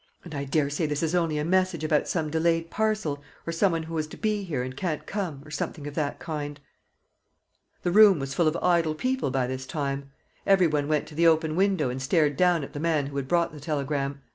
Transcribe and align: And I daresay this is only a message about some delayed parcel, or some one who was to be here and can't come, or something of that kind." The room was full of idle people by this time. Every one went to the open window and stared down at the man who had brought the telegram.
And 0.23 0.33
I 0.33 0.45
daresay 0.45 0.87
this 0.87 1.03
is 1.03 1.13
only 1.13 1.37
a 1.37 1.45
message 1.45 1.83
about 1.83 2.07
some 2.07 2.31
delayed 2.31 2.71
parcel, 2.71 3.21
or 3.45 3.53
some 3.53 3.71
one 3.71 3.83
who 3.83 3.93
was 3.93 4.07
to 4.07 4.17
be 4.17 4.41
here 4.43 4.63
and 4.63 4.75
can't 4.75 5.05
come, 5.05 5.43
or 5.45 5.51
something 5.51 5.85
of 5.85 5.93
that 5.93 6.17
kind." 6.17 6.59
The 7.83 7.91
room 7.91 8.17
was 8.17 8.33
full 8.33 8.47
of 8.47 8.57
idle 8.63 8.95
people 8.95 9.29
by 9.29 9.45
this 9.45 9.67
time. 9.67 10.09
Every 10.43 10.65
one 10.65 10.87
went 10.87 11.05
to 11.09 11.13
the 11.13 11.27
open 11.27 11.55
window 11.55 11.91
and 11.91 12.01
stared 12.01 12.35
down 12.35 12.63
at 12.63 12.73
the 12.73 12.79
man 12.79 13.05
who 13.05 13.17
had 13.17 13.27
brought 13.27 13.51
the 13.53 13.59
telegram. 13.59 14.21